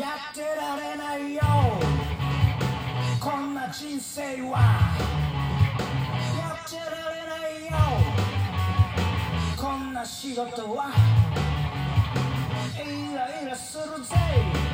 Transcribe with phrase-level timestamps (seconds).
[0.00, 1.42] やってられないよ。
[3.20, 4.58] こんな人生は。
[6.38, 7.72] やってられないよ。
[9.58, 10.90] こんな仕事は。
[12.76, 14.69] イライラするぜ。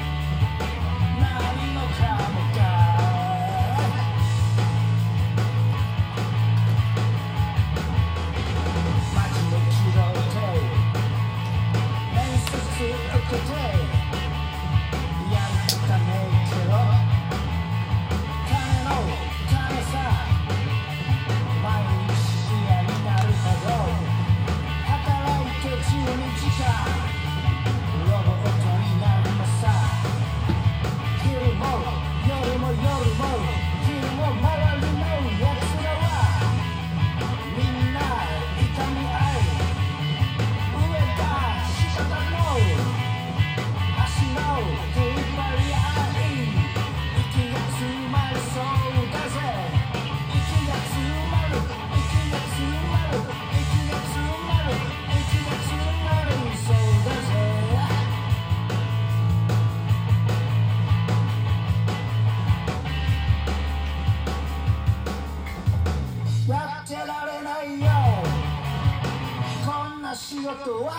[70.06, 70.46] な仕事
[70.84, 70.92] は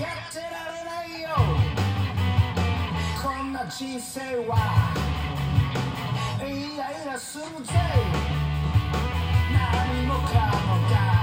[0.00, 1.28] やってられないよ。
[3.22, 4.92] こんな人生は
[6.40, 7.74] イライラするぜ。
[9.52, 10.32] 何もか
[10.66, 11.21] もが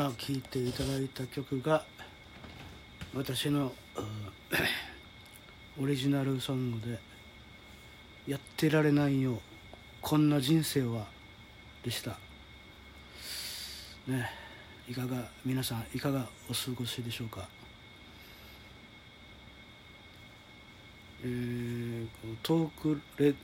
[0.00, 1.84] 今聴いていただいた曲が
[3.14, 3.70] 私の
[5.78, 6.98] オリジナルソングで
[8.26, 9.42] 「やってられないよ
[10.00, 11.06] こんな人生は」
[11.84, 12.18] でした。
[14.06, 14.30] ね
[14.88, 17.46] いかが皆さんいかがお過ごしでしょうか。
[21.22, 23.34] えー、このトークレ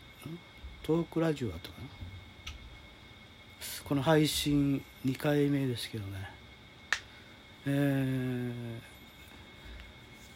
[0.82, 1.86] トークラジオだったかな？
[3.84, 6.35] この配信2回目ですけどね。
[7.68, 7.70] え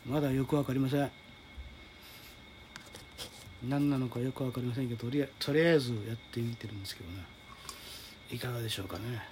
[0.09, 1.11] ー、まだよくわかりません。
[3.69, 7.25] 何なのかよくわかりませんけどとりあとりあえずやってみてるんですけどね。
[8.33, 9.23] いかがでしょうかね、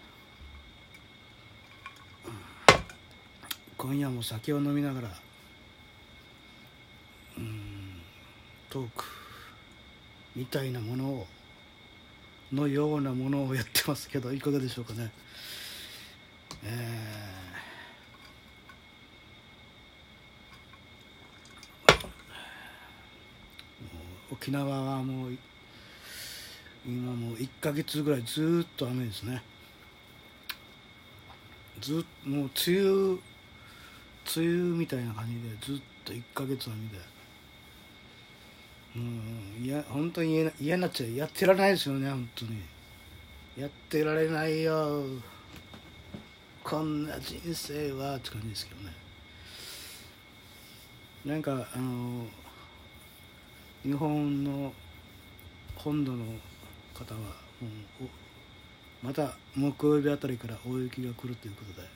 [3.77, 5.09] 今夜も酒を飲みながら
[7.39, 8.01] うん
[8.69, 9.05] トーク
[10.37, 11.27] みたいなものを
[12.53, 15.11] のようなものをやってますけどいかがでしょうかね。
[16.63, 17.48] えー
[24.31, 25.39] 沖縄はもう
[26.87, 29.43] 今もう1ヶ月ぐらいずっと雨ですね。
[31.81, 33.19] ずもう梅雨
[34.37, 34.47] 梅雨
[34.79, 36.99] みたいな感じでずっと1ヶ月雨で
[38.97, 42.61] うんいや本当に嫌な嫌になっちゃうやってられないですよね本当に。
[43.59, 45.03] やってられないよ。
[46.63, 48.93] こんな人生はって感じですけどね。
[51.25, 52.25] なんかあの
[53.85, 54.73] 日本の
[55.77, 56.25] 本土の
[56.95, 57.27] 方はも
[58.01, 58.09] う
[59.03, 61.89] また木曜日あたりから大雪が来るということで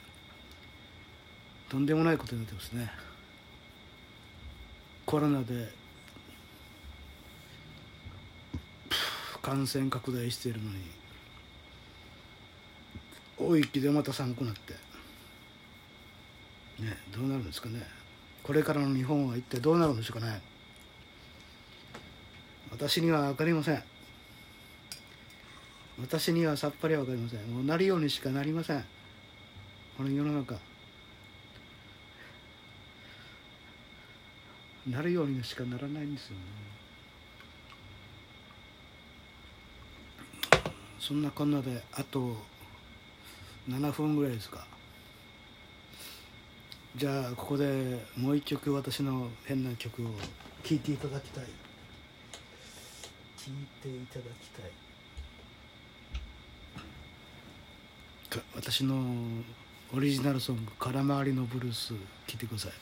[1.69, 2.91] とんでもないことになってますね。
[5.05, 5.73] コロナで
[9.43, 10.77] 感染拡大しているのに
[13.37, 14.75] 大雪でまた寒くなって
[16.81, 17.83] ねどうなるんですかね。
[18.45, 20.41] これからの日本は一体どうなるんでしょうかね。
[22.73, 23.83] 私には分かりません。
[26.01, 27.41] 私にはさっぱり分かりません。
[27.55, 28.85] もうなるようにしかなりません。
[29.97, 30.57] この世の中。
[34.89, 36.43] なるようにしかならないんですよね。
[40.99, 42.37] そんなこんなであと
[43.69, 44.67] 7分ぐらいですか。
[46.97, 50.11] じゃあここでもう一曲私の変な曲を
[50.65, 51.45] 聴いていただきたい。
[53.43, 54.71] 聞いていただきたい。
[58.55, 59.43] 私の
[59.93, 61.89] オリジナルソング「空回りのブルース」
[62.29, 62.73] 聴いてください。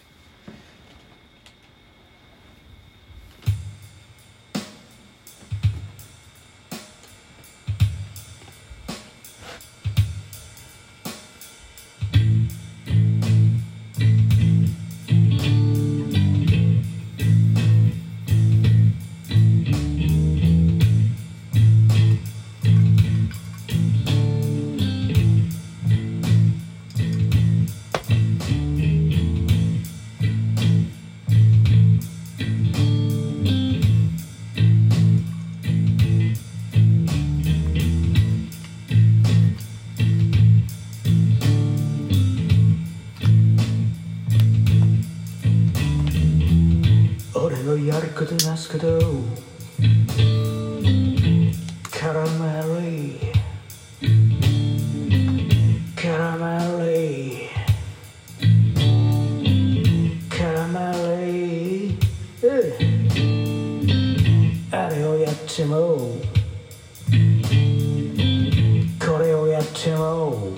[47.52, 49.00] 俺のやることなすこと
[51.90, 52.28] カラメ
[52.80, 54.14] リー
[55.96, 56.46] カラメ
[56.86, 60.78] リーカラメ
[61.26, 62.56] リー
[64.70, 65.74] あれをやっても
[69.04, 70.54] これをやっても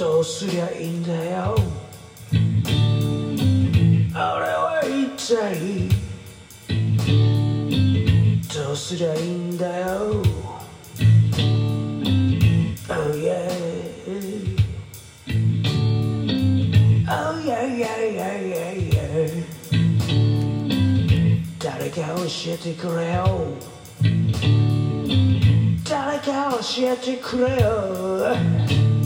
[0.00, 1.54] どうすりゃいいんだよ。
[4.14, 5.90] 俺は一体
[8.54, 10.22] どうすりゃいいんだよ。
[12.88, 13.46] Oh yeah.
[17.06, 19.44] Oh yeah yeah yeah yeah yeah.
[21.58, 23.52] 誰か教えてくれよ。
[25.86, 28.99] 誰か教えてくれよ。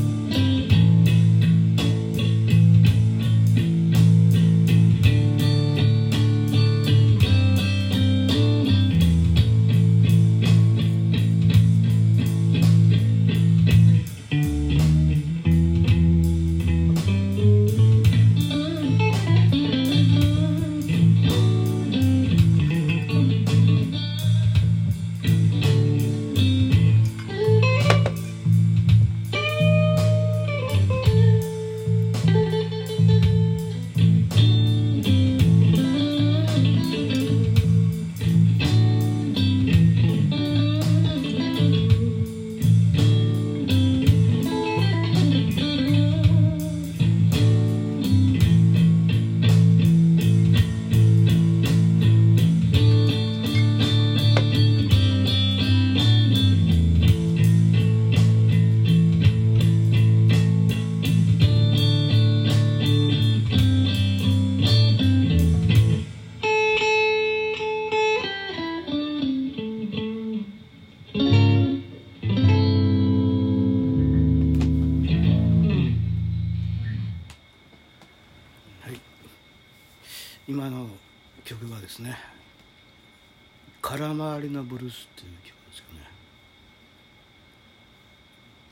[83.87, 86.09] 空回りのブルースっていう曲ですよね。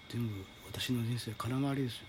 [0.09, 0.33] 全部
[0.73, 2.07] 私の人生空回りですよね。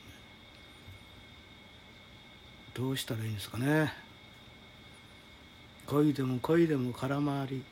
[2.74, 3.92] どうしたらいいんですかね。
[5.86, 7.66] 恋でも恋でも空回り。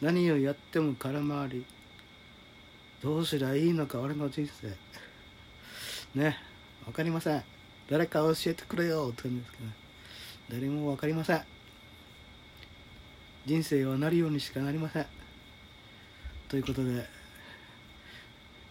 [0.00, 1.66] 何をやっても空回り。
[3.02, 4.68] どうすりゃいいのか俺の人生。
[6.18, 6.38] ね
[6.86, 7.44] 分かりません。
[7.90, 9.72] 誰か教えてくれよって言うんですけど、ね、
[10.48, 11.61] 誰も分かりません。
[13.44, 15.06] 人生はなるようにしかなりません。
[16.48, 17.04] ということで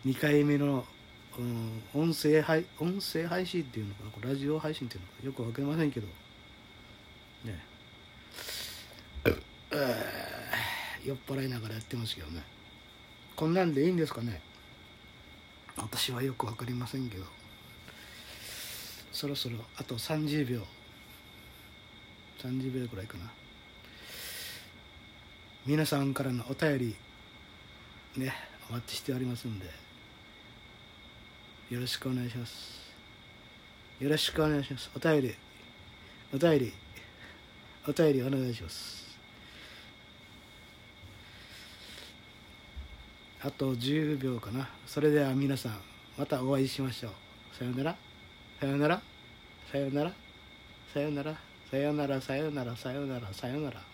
[0.06, 0.86] 2回目の、
[1.38, 4.30] うん、音声配音声配信っていうのかな？
[4.30, 6.08] ラジオ配信っていうのかよく分かりませんけど。
[7.44, 7.60] ね。
[11.04, 12.42] 酔っ払いながらやってますけどね。
[13.36, 14.42] こんなんでいいんですかね？
[15.75, 17.25] 私はよく分かりませんけど。
[19.12, 20.62] そろそろあと30秒。
[22.40, 23.32] 30秒くらいかな。
[25.63, 26.96] 皆さんからのお便り
[28.18, 28.34] ね
[28.68, 29.65] お待ちしておりますんで
[31.70, 32.82] よろしくお願いします。
[34.00, 34.89] よろしくお願いします。
[34.96, 35.36] お便り
[36.34, 36.74] お便り
[37.88, 39.06] お便りお願いします。
[43.44, 44.68] あと10秒かな。
[44.86, 45.80] それでは皆さん
[46.18, 47.12] またお会いしましょう。
[47.56, 47.96] さよなら。
[48.60, 49.01] さよなら。
[49.72, 50.12] さよなら。
[50.91, 51.38] さよなら。
[51.70, 52.20] さよなら。
[52.20, 52.75] さよなら。
[52.75, 53.34] さよなら。
[53.34, 53.90] さよなら。